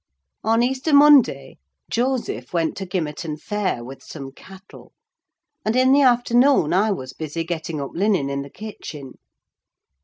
[0.43, 4.93] On Easter Monday, Joseph went to Gimmerton fair with some cattle;
[5.63, 9.19] and, in the afternoon, I was busy getting up linen in the kitchen.